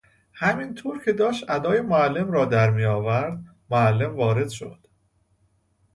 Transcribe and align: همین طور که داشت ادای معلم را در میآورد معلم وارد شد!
همین 0.33 0.73
طور 0.73 1.03
که 1.03 1.13
داشت 1.13 1.49
ادای 1.49 1.81
معلم 1.81 2.31
را 2.31 2.45
در 2.45 2.69
میآورد 2.71 3.39
معلم 3.69 4.15
وارد 4.15 4.49
شد! 4.49 4.87